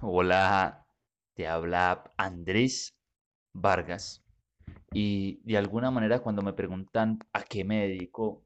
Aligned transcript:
Hola, 0.00 0.86
te 1.34 1.46
habla 1.46 2.12
Andrés 2.16 2.94
Vargas. 3.54 4.22
Y 4.92 5.40
de 5.44 5.56
alguna 5.58 5.90
manera 5.90 6.20
cuando 6.20 6.42
me 6.42 6.52
preguntan 6.52 7.18
a 7.32 7.42
qué 7.42 7.64
me 7.64 7.88
dedico, 7.88 8.44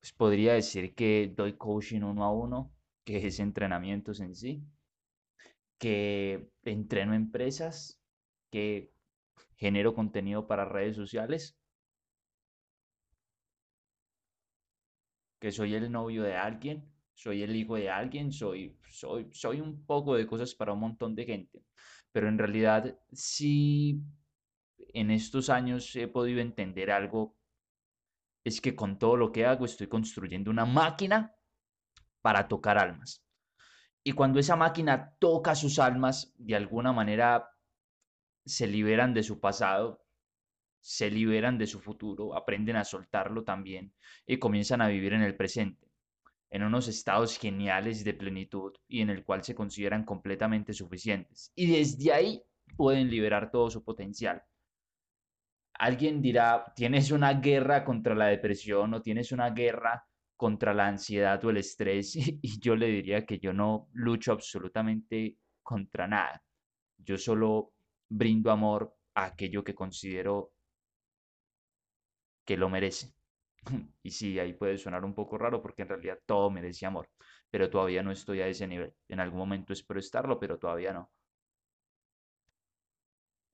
pues 0.00 0.12
podría 0.12 0.54
decir 0.54 0.94
que 0.94 1.32
doy 1.36 1.54
coaching 1.56 2.02
uno 2.02 2.24
a 2.24 2.32
uno, 2.32 2.72
que 3.04 3.26
es 3.26 3.40
entrenamientos 3.40 4.20
en 4.20 4.34
sí, 4.34 4.62
que 5.78 6.50
entreno 6.64 7.14
empresas, 7.14 8.00
que 8.50 8.92
genero 9.56 9.94
contenido 9.94 10.46
para 10.46 10.64
redes 10.64 10.96
sociales, 10.96 11.56
que 15.40 15.52
soy 15.52 15.74
el 15.74 15.90
novio 15.92 16.22
de 16.22 16.36
alguien, 16.36 16.90
soy 17.20 17.42
el 17.42 17.54
hijo 17.54 17.76
de 17.76 17.90
alguien, 17.90 18.32
soy, 18.32 18.74
soy, 18.88 19.28
soy 19.30 19.60
un 19.60 19.84
poco 19.84 20.14
de 20.14 20.26
cosas 20.26 20.54
para 20.54 20.72
un 20.72 20.80
montón 20.80 21.14
de 21.14 21.26
gente. 21.26 21.62
Pero 22.12 22.28
en 22.28 22.38
realidad 22.38 22.98
sí, 23.12 24.00
en 24.94 25.10
estos 25.10 25.50
años 25.50 25.94
he 25.96 26.08
podido 26.08 26.40
entender 26.40 26.90
algo, 26.90 27.36
es 28.42 28.62
que 28.62 28.74
con 28.74 28.98
todo 28.98 29.16
lo 29.16 29.32
que 29.32 29.44
hago 29.44 29.66
estoy 29.66 29.86
construyendo 29.86 30.50
una 30.50 30.64
máquina 30.64 31.34
para 32.22 32.48
tocar 32.48 32.78
almas. 32.78 33.22
Y 34.02 34.12
cuando 34.12 34.40
esa 34.40 34.56
máquina 34.56 35.14
toca 35.18 35.54
sus 35.54 35.78
almas, 35.78 36.32
de 36.38 36.56
alguna 36.56 36.94
manera 36.94 37.50
se 38.46 38.66
liberan 38.66 39.12
de 39.12 39.22
su 39.22 39.40
pasado, 39.40 40.06
se 40.80 41.10
liberan 41.10 41.58
de 41.58 41.66
su 41.66 41.80
futuro, 41.80 42.34
aprenden 42.34 42.76
a 42.76 42.84
soltarlo 42.84 43.44
también 43.44 43.92
y 44.26 44.38
comienzan 44.38 44.80
a 44.80 44.88
vivir 44.88 45.12
en 45.12 45.20
el 45.20 45.36
presente, 45.36 45.89
en 46.50 46.64
unos 46.64 46.88
estados 46.88 47.38
geniales 47.38 48.04
de 48.04 48.14
plenitud 48.14 48.72
y 48.88 49.00
en 49.00 49.10
el 49.10 49.24
cual 49.24 49.44
se 49.44 49.54
consideran 49.54 50.04
completamente 50.04 50.72
suficientes. 50.72 51.52
Y 51.54 51.70
desde 51.70 52.12
ahí 52.12 52.42
pueden 52.76 53.08
liberar 53.08 53.50
todo 53.50 53.70
su 53.70 53.84
potencial. 53.84 54.42
Alguien 55.74 56.20
dirá, 56.20 56.72
tienes 56.74 57.10
una 57.10 57.34
guerra 57.34 57.84
contra 57.84 58.14
la 58.14 58.26
depresión 58.26 58.92
o 58.94 59.00
tienes 59.00 59.32
una 59.32 59.50
guerra 59.50 60.04
contra 60.36 60.74
la 60.74 60.88
ansiedad 60.88 61.42
o 61.44 61.50
el 61.50 61.58
estrés 61.58 62.16
y 62.16 62.60
yo 62.60 62.74
le 62.74 62.86
diría 62.86 63.24
que 63.24 63.38
yo 63.38 63.52
no 63.52 63.88
lucho 63.92 64.32
absolutamente 64.32 65.36
contra 65.62 66.06
nada. 66.06 66.42
Yo 66.98 67.16
solo 67.16 67.72
brindo 68.08 68.50
amor 68.50 68.94
a 69.14 69.26
aquello 69.26 69.62
que 69.62 69.74
considero 69.74 70.52
que 72.44 72.56
lo 72.56 72.68
merece. 72.68 73.14
Y 74.02 74.10
sí, 74.10 74.38
ahí 74.38 74.52
puede 74.54 74.78
sonar 74.78 75.04
un 75.04 75.14
poco 75.14 75.38
raro 75.38 75.60
porque 75.62 75.82
en 75.82 75.88
realidad 75.88 76.18
todo 76.26 76.50
merece 76.50 76.86
amor, 76.86 77.08
pero 77.50 77.70
todavía 77.70 78.02
no 78.02 78.10
estoy 78.12 78.40
a 78.40 78.46
ese 78.48 78.66
nivel. 78.66 78.94
En 79.08 79.20
algún 79.20 79.38
momento 79.38 79.72
espero 79.72 80.00
estarlo, 80.00 80.38
pero 80.38 80.58
todavía 80.58 80.92
no. 80.92 81.10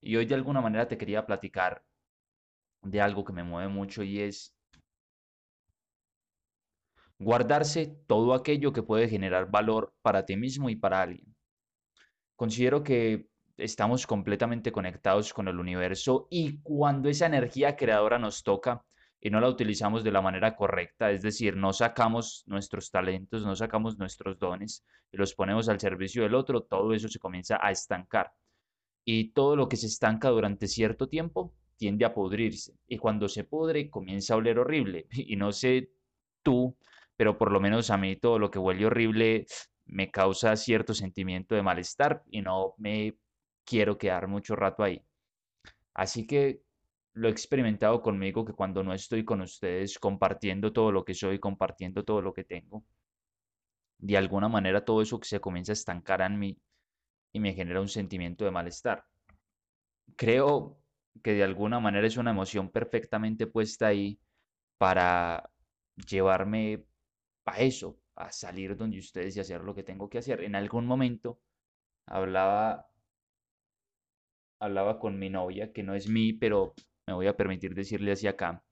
Y 0.01 0.17
hoy 0.17 0.27
de 0.27 0.35
alguna 0.35 0.61
manera 0.61 0.87
te 0.89 0.97
quería 0.97 1.27
platicar 1.27 1.83
de 2.83 3.01
algo 3.01 3.25
que 3.25 3.33
me 3.33 3.43
mueve 3.43 3.69
mucho 3.69 4.03
y 4.03 4.21
es 4.21 4.55
guardarse 7.19 7.87
todo 8.07 8.35
aquello 8.35 8.73
que 8.73 8.83
puede 8.83 9.09
generar 9.09 9.51
valor 9.51 9.95
para 10.03 10.25
ti 10.25 10.37
mismo 10.37 10.69
y 10.71 10.77
para 10.77 11.03
alguien. 11.03 11.35
Considero 12.37 12.83
que 12.83 13.29
estamos 13.57 14.07
completamente 14.07 14.71
conectados 14.71 15.33
con 15.33 15.49
el 15.49 15.59
universo 15.59 16.27
y 16.31 16.61
cuando 16.63 17.09
esa 17.09 17.27
energía 17.27 17.77
creadora 17.77 18.19
nos 18.19 18.43
toca 18.43 18.85
y 19.27 19.31
no 19.31 19.41
la 19.41 19.49
utilizamos 19.49 20.05
de 20.05 20.13
la 20.13 20.23
manera 20.23 20.55
correcta, 20.55 21.11
es 21.11 21.21
decir, 21.21 21.57
no 21.57 21.73
sacamos 21.73 22.45
nuestros 22.47 22.93
talentos, 22.93 23.45
no 23.45 23.57
sacamos 23.57 23.99
nuestros 23.99 24.39
dones 24.39 24.85
y 25.11 25.17
los 25.17 25.35
ponemos 25.35 25.69
al 25.69 25.81
servicio 25.81 26.23
del 26.23 26.37
otro, 26.37 26.61
todo 26.63 26.93
eso 26.93 27.09
se 27.09 27.19
comienza 27.19 27.59
a 27.61 27.73
estancar. 27.73 28.31
Y 29.05 29.33
todo 29.33 29.57
lo 29.57 29.69
que 29.69 29.77
se 29.77 29.89
estanca 29.89 30.29
durante 30.29 30.69
cierto 30.69 31.09
tiempo 31.09 31.53
tiende 31.77 32.05
a 32.05 32.15
pudrirse. 32.15 32.75
Y 32.87 32.99
cuando 32.99 33.27
se 33.27 33.43
pudre, 33.43 33.91
comienza 33.91 34.35
a 34.35 34.37
oler 34.37 34.61
horrible. 34.61 35.09
Y 35.11 35.35
no 35.35 35.51
sé 35.51 35.91
tú, 36.45 36.77
pero 37.17 37.37
por 37.37 37.51
lo 37.51 37.59
menos 37.59 37.91
a 37.91 37.97
mí 37.97 38.15
todo 38.15 38.39
lo 38.39 38.53
que 38.53 38.61
huele 38.61 38.87
horrible 38.87 39.47
me 39.87 40.13
causa 40.13 40.55
cierto 40.55 40.95
sentimiento 40.95 41.57
de 41.57 41.65
malestar 41.65 42.23
y 42.31 42.43
no 42.43 42.75
me 42.79 43.17
quiero 43.65 43.99
quedar 43.99 44.29
mucho 44.29 44.55
rato 44.55 44.85
ahí. 44.85 45.03
Así 45.95 46.29
que 46.29 46.63
lo 47.17 47.29
he 47.29 47.31
experimentado 47.31 48.03
conmigo 48.03 48.45
que 48.45 48.53
cuando 48.53 48.83
no 48.83 48.93
estoy 48.93 49.25
con 49.25 49.41
ustedes 49.41 49.99
compartiendo 49.99 50.73
todo 50.73 50.93
lo 50.93 51.03
que 51.03 51.15
soy, 51.15 51.39
compartiendo 51.39 52.05
todo 52.05 52.21
lo 52.21 52.35
que 52.35 52.45
tengo, 52.45 52.85
de 53.99 54.19
alguna 54.19 54.49
manera 54.51 54.85
todo 54.85 55.01
eso 55.01 55.19
que 55.19 55.27
se 55.27 55.41
comienza 55.41 55.73
a 55.73 55.81
estancar 55.81 56.21
en 56.21 56.39
mí 56.39 56.59
y 57.33 57.41
me 57.41 57.55
genera 57.55 57.81
un 57.81 57.89
sentimiento 57.89 58.45
de 58.45 58.51
malestar. 58.51 59.07
Creo 60.15 60.79
que 61.23 61.33
de 61.33 61.43
alguna 61.43 61.81
manera 61.81 62.07
es 62.07 62.19
una 62.19 62.33
emoción 62.33 62.71
perfectamente 62.71 63.47
puesta 63.47 63.87
ahí 63.87 64.21
para 64.77 65.51
llevarme 65.95 66.85
a 67.47 67.61
eso, 67.61 67.99
a 68.15 68.31
salir 68.31 68.77
donde 68.77 68.99
ustedes 68.99 69.35
y 69.37 69.41
hacer 69.41 69.63
lo 69.63 69.75
que 69.75 69.83
tengo 69.83 70.11
que 70.11 70.19
hacer. 70.19 70.43
En 70.43 70.55
algún 70.55 70.87
momento 70.87 71.41
hablaba 72.05 72.91
hablaba 74.59 74.99
con 74.99 75.19
mi 75.19 75.31
novia, 75.31 75.73
que 75.73 75.83
no 75.83 75.95
es 75.95 76.09
mí, 76.09 76.35
pero 76.35 76.75
me 77.07 77.15
voy 77.15 77.27
a 77.27 77.37
permitir 77.37 77.75
decirle 77.75 78.13
así 78.13 78.27
acá, 78.27 78.63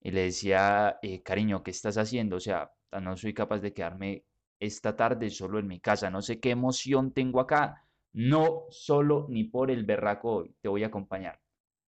y 0.00 0.10
le 0.12 0.22
decía, 0.22 0.98
eh, 1.02 1.22
cariño, 1.22 1.62
¿qué 1.62 1.70
estás 1.72 1.98
haciendo? 1.98 2.36
O 2.36 2.40
sea, 2.40 2.70
no 3.02 3.16
soy 3.16 3.34
capaz 3.34 3.58
de 3.60 3.72
quedarme 3.74 4.24
esta 4.60 4.96
tarde 4.96 5.30
solo 5.30 5.58
en 5.58 5.66
mi 5.66 5.80
casa, 5.80 6.10
no 6.10 6.22
sé 6.22 6.40
qué 6.40 6.50
emoción 6.50 7.12
tengo 7.12 7.40
acá, 7.40 7.82
no 8.12 8.64
solo 8.70 9.26
ni 9.28 9.44
por 9.44 9.70
el 9.70 9.84
berraco 9.84 10.36
hoy, 10.36 10.56
te 10.60 10.68
voy 10.68 10.84
a 10.84 10.88
acompañar. 10.88 11.40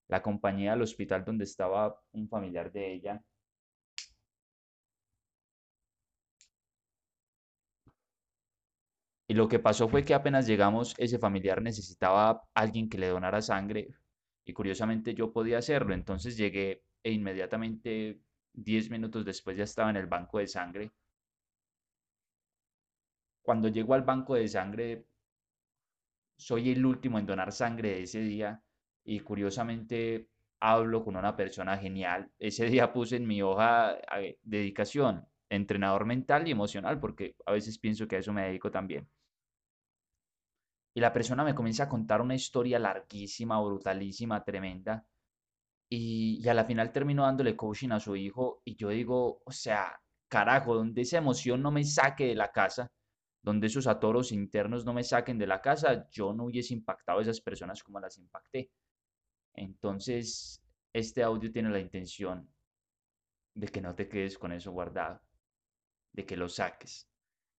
La 0.09 0.19
acompañé 0.19 0.71
al 0.71 0.83
hospital 0.83 1.25
donde 1.25 1.45
estaba 1.45 2.01
un 2.13 2.29
familiar 2.29 2.73
de 2.73 2.95
ella 2.95 3.23
Y 9.31 9.35
lo 9.35 9.47
que 9.47 9.59
pasó 9.59 9.89
fue 9.89 10.05
que 10.05 10.15
apenas 10.15 10.47
llegamos, 10.47 10.95
ese 10.97 11.19
familiar 11.19 11.61
necesitaba 11.61 12.45
alguien 12.55 12.89
que 12.89 12.97
le 12.97 13.09
donara 13.09 13.43
sangre 13.43 13.89
y 14.49 14.55
curiosamente 14.55 15.15
yo 15.15 15.31
podía 15.33 15.59
hacerlo. 15.59 15.93
Entonces 15.95 16.37
llegué 16.37 16.83
e 17.03 17.13
inmediatamente 17.13 18.19
10 18.55 18.91
minutos 18.91 19.25
después 19.25 19.57
ya 19.59 19.65
estaba 19.65 19.91
en 19.91 19.97
el 19.97 20.07
banco 20.07 20.39
de 20.39 20.47
sangre. 20.47 20.91
Cuando 23.43 23.67
llego 23.67 23.95
al 23.95 24.03
banco 24.03 24.37
de 24.37 24.47
sangre, 24.47 25.05
soy 26.37 26.71
el 26.71 26.85
último 26.87 27.19
en 27.19 27.27
donar 27.27 27.53
sangre 27.53 28.01
ese 28.03 28.21
día 28.21 28.63
y 29.05 29.21
curiosamente 29.21 30.29
hablo 30.61 31.05
con 31.05 31.17
una 31.17 31.37
persona 31.37 31.77
genial. 31.79 32.31
Ese 32.39 32.67
día 32.67 32.93
puse 32.93 33.17
en 33.17 33.27
mi 33.27 33.43
hoja 33.43 33.99
eh, 34.19 34.39
dedicación, 34.43 35.27
entrenador 35.51 36.05
mental 36.05 36.47
y 36.49 36.53
emocional, 36.53 37.01
porque 37.01 37.37
a 37.47 37.53
veces 37.53 37.79
pienso 37.79 38.07
que 38.09 38.17
a 38.17 38.19
eso 38.21 38.33
me 38.33 38.43
dedico 38.47 38.71
también. 38.71 39.09
Y 40.99 41.01
la 41.01 41.13
persona 41.13 41.45
me 41.45 41.55
comienza 41.55 41.85
a 41.85 41.89
contar 41.89 42.21
una 42.21 42.35
historia 42.35 42.77
larguísima, 42.77 43.61
brutalísima, 43.61 44.43
tremenda. 44.43 45.07
Y, 45.89 46.45
a 46.49 46.55
la 46.55 46.65
final 46.65 46.91
termino 46.91 47.23
dándole 47.23 47.55
coaching 47.55 47.91
a 47.91 48.01
su 48.01 48.17
hijo 48.17 48.63
y 48.65 48.75
yo 48.75 48.89
digo, 48.89 49.41
o 49.45 49.53
sea, 49.53 50.03
carajo, 50.27 50.75
donde 50.75 51.03
esa 51.03 51.19
emoción 51.19 51.63
no 51.63 51.71
me 51.71 51.85
saque 51.85 52.27
de 52.27 52.35
la 52.35 52.51
casa, 52.51 52.91
donde 53.41 53.69
esos 53.69 53.87
atoros 53.87 54.33
internos 54.33 54.85
no 54.85 54.93
me 54.93 55.05
saquen 55.05 55.39
de 55.39 55.47
la 55.47 55.61
casa, 55.61 56.09
yo 56.11 56.33
no 56.33 56.47
hubiese 56.47 56.75
impactado 56.75 57.21
a 57.21 57.23
esas 57.23 57.41
personas 57.41 57.85
como 57.85 58.01
las 58.01 58.19
impacté. 58.19 58.73
Entonces, 59.55 60.61
este 60.93 61.23
audio 61.23 61.53
tiene 61.53 61.71
la 61.71 61.79
intención 61.79 62.53
de 63.55 63.69
que 63.69 63.81
no 63.81 63.95
te 63.95 64.09
quedes 64.09 64.37
con 64.37 64.51
eso 64.51 64.73
guardado, 64.73 65.21
de 66.13 66.27
que 66.27 66.37
lo 66.37 66.49
saques, 66.49 67.09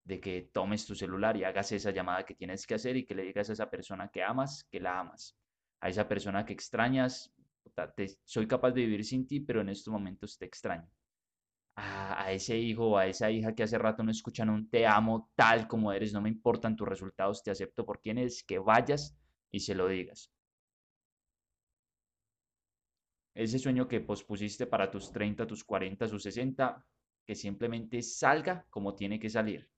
de 0.09 0.21
que 0.21 0.49
tomes 0.55 0.87
tu 0.87 0.95
celular 0.95 1.37
y 1.37 1.45
hagas 1.45 1.71
esa 1.73 1.91
llamada 1.91 2.25
que 2.25 2.35
tienes 2.35 2.67
que 2.67 2.75
hacer 2.75 2.97
y 2.97 3.05
que 3.05 3.15
le 3.15 3.25
digas 3.25 3.51
a 3.51 3.53
esa 3.53 3.69
persona 3.69 4.09
que 4.09 4.23
amas, 4.23 4.65
que 4.71 4.81
la 4.81 4.99
amas. 5.01 5.37
A 5.81 5.91
esa 5.91 6.09
persona 6.09 6.47
que 6.47 6.55
extrañas, 6.55 7.31
soy 8.25 8.49
capaz 8.49 8.71
de 8.71 8.87
vivir 8.87 9.05
sin 9.05 9.27
ti, 9.27 9.41
pero 9.41 9.61
en 9.61 9.69
estos 9.69 9.93
momentos 9.93 10.39
te 10.39 10.47
extraño. 10.47 10.89
A, 11.77 12.25
a, 12.25 12.33
ese 12.33 12.57
hijo 12.57 12.93
o 12.93 12.97
a 12.97 13.07
esa 13.07 13.31
hija 13.31 13.55
que 13.55 13.63
hace 13.63 13.77
rato 13.77 14.03
no 14.03 14.11
escuchan 14.11 14.49
un 14.49 14.71
te 14.71 14.87
amo 14.87 15.31
tal 15.37 15.69
como 15.69 15.93
eres, 15.93 16.15
no 16.15 16.23
me 16.23 16.31
importan 16.31 16.75
tus 16.75 16.89
resultados, 16.89 17.43
te 17.43 17.51
acepto 17.51 17.85
por 17.85 18.01
quien 18.01 18.17
eres, 18.17 18.43
que 18.43 18.59
vayas 18.59 19.15
y 19.51 19.61
se 19.61 19.75
lo 19.75 19.89
digas. 19.89 20.33
Ese 23.35 23.59
sueño 23.59 23.87
que 23.87 24.01
pospusiste 24.01 24.67
para 24.67 24.91
tus 24.91 25.13
30, 25.13 25.47
tus 25.47 25.63
40, 25.65 26.09
tus 26.09 26.23
60, 26.23 26.83
que 27.27 27.35
simplemente 27.35 28.01
salga 28.01 28.65
como 28.71 28.95
tiene 28.95 29.21
que 29.21 29.29
salir. 29.29 29.69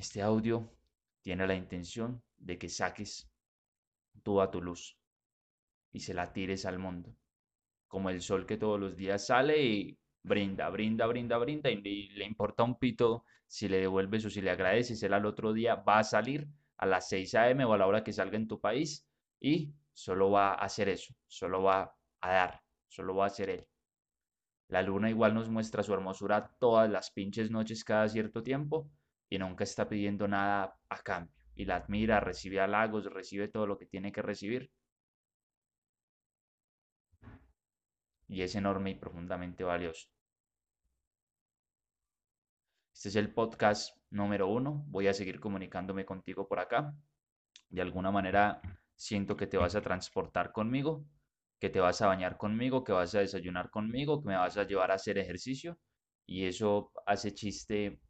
Este 0.00 0.22
audio 0.22 0.66
tiene 1.20 1.46
la 1.46 1.54
intención 1.54 2.22
de 2.38 2.56
que 2.56 2.70
saques 2.70 3.30
toda 4.22 4.50
tu 4.50 4.62
luz 4.62 4.96
y 5.92 6.00
se 6.00 6.14
la 6.14 6.32
tires 6.32 6.64
al 6.64 6.78
mundo, 6.78 7.14
como 7.86 8.08
el 8.08 8.22
sol 8.22 8.46
que 8.46 8.56
todos 8.56 8.80
los 8.80 8.96
días 8.96 9.26
sale 9.26 9.62
y 9.62 9.98
brinda, 10.22 10.70
brinda, 10.70 11.06
brinda, 11.06 11.36
brinda, 11.36 11.70
y 11.70 12.08
le, 12.12 12.24
importa 12.24 12.62
un 12.62 12.78
pito 12.78 13.26
si 13.46 13.68
le 13.68 13.78
devuelves 13.80 14.24
o 14.24 14.30
si 14.30 14.40
le 14.40 14.50
agradeces, 14.50 15.02
él 15.02 15.12
al 15.12 15.26
otro 15.26 15.52
día 15.52 15.74
va 15.74 15.98
a 15.98 16.04
salir 16.04 16.48
a 16.78 16.86
las 16.86 17.10
6 17.10 17.34
a.m. 17.34 17.66
o 17.66 17.74
a 17.74 17.76
la 17.76 17.86
hora 17.86 18.02
que 18.02 18.14
salga 18.14 18.38
en 18.38 18.48
tu 18.48 18.58
país 18.58 19.06
y 19.38 19.74
solo 19.92 20.30
va 20.30 20.52
a 20.52 20.64
hacer 20.64 20.88
eso, 20.88 21.14
solo 21.26 21.62
va 21.62 21.94
a 22.22 22.32
dar, 22.32 22.62
solo 22.88 23.16
va 23.16 23.26
a 23.26 23.28
ser 23.28 23.50
él. 23.50 23.66
La 24.68 24.80
luna 24.80 25.10
igual 25.10 25.34
nos 25.34 25.50
muestra 25.50 25.82
su 25.82 25.92
hermosura 25.92 26.56
todas 26.58 26.88
las 26.88 27.10
pinches 27.10 27.50
noches 27.50 27.84
cada 27.84 28.08
cierto 28.08 28.42
tiempo 28.42 28.90
y 29.30 29.38
nunca 29.38 29.64
está 29.64 29.88
pidiendo 29.88 30.28
nada 30.28 30.76
a 30.90 30.98
cambio. 31.02 31.34
Y 31.54 31.64
la 31.64 31.76
admira, 31.76 32.20
recibe 32.20 32.60
halagos, 32.60 33.06
recibe 33.06 33.48
todo 33.48 33.66
lo 33.66 33.78
que 33.78 33.86
tiene 33.86 34.12
que 34.12 34.20
recibir. 34.22 34.70
Y 38.28 38.42
es 38.42 38.54
enorme 38.54 38.90
y 38.90 38.94
profundamente 38.96 39.64
valioso. 39.64 40.08
Este 42.92 43.08
es 43.08 43.16
el 43.16 43.32
podcast 43.32 43.96
número 44.10 44.48
uno. 44.48 44.84
Voy 44.88 45.08
a 45.08 45.14
seguir 45.14 45.40
comunicándome 45.40 46.04
contigo 46.04 46.46
por 46.46 46.60
acá. 46.60 46.94
De 47.70 47.80
alguna 47.80 48.10
manera 48.10 48.60
siento 48.94 49.36
que 49.36 49.46
te 49.46 49.56
vas 49.56 49.74
a 49.74 49.80
transportar 49.80 50.52
conmigo 50.52 51.06
que 51.60 51.68
te 51.68 51.78
vas 51.78 52.00
a 52.00 52.06
bañar 52.06 52.36
conmigo, 52.38 52.82
que 52.82 52.92
vas 52.92 53.14
a 53.14 53.20
desayunar 53.20 53.70
conmigo, 53.70 54.22
que 54.22 54.28
me 54.28 54.36
vas 54.36 54.56
a 54.56 54.64
llevar 54.64 54.90
a 54.90 54.94
hacer 54.94 55.18
ejercicio. 55.18 55.78
Y 56.26 56.46
eso 56.46 56.90
hace 57.06 57.34
chiste 57.34 58.00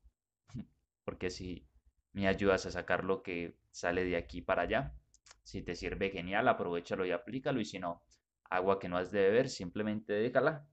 porque 1.11 1.29
si 1.31 1.67
me 2.13 2.29
ayudas 2.29 2.67
a 2.67 2.71
sacar 2.71 3.03
lo 3.03 3.25
que 3.25 3.59
sale 3.73 4.05
de 4.05 4.17
aquí 4.17 4.43
para 4.43 4.63
allá, 4.63 4.95
si 5.43 5.61
te 5.61 5.75
sirve 5.75 6.11
genial, 6.11 6.47
aprovechalo 6.47 7.05
y 7.05 7.11
aplícalo. 7.11 7.61
Y 7.61 7.65
si 7.65 7.81
no, 7.81 8.05
agua 8.49 8.79
que 8.79 8.89
no 8.89 8.97
has 8.97 9.11
de 9.11 9.23
beber, 9.23 9.49
simplemente 9.49 10.13
déjala 10.13 10.69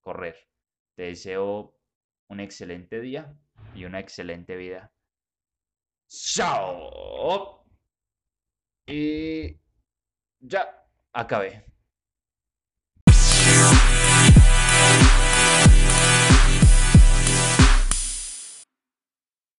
correr. 0.00 0.48
Te 0.94 1.02
deseo 1.02 1.76
un 2.28 2.40
excelente 2.40 3.02
día 3.02 3.36
y 3.74 3.84
una 3.84 4.00
excelente 4.00 4.56
vida. 4.56 4.94
¡Chao! 6.08 7.66
Y 8.86 9.60
ya 10.40 10.86
acabé. 11.12 11.66